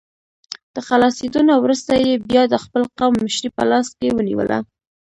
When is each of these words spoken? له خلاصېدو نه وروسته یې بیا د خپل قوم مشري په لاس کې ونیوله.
له 0.73 0.81
خلاصېدو 0.87 1.39
نه 1.49 1.55
وروسته 1.63 1.91
یې 2.05 2.13
بیا 2.29 2.43
د 2.49 2.55
خپل 2.63 2.81
قوم 2.97 3.13
مشري 3.23 3.49
په 3.57 3.63
لاس 3.71 3.87
کې 3.97 4.07
ونیوله. 4.15 4.59